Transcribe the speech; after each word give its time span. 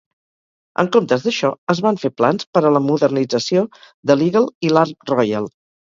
En 0.83 0.87
comptes 0.95 1.25
d'això, 1.25 1.51
es 1.75 1.81
van 1.87 2.01
fer 2.03 2.11
plans 2.21 2.47
per 2.57 2.63
a 2.63 2.71
la 2.77 2.81
modernització 2.87 3.67
de 4.13 4.17
l'"Eagle" 4.19 4.49
i 4.69 4.73
l'"Ark 4.73 5.13
Royal". 5.13 5.53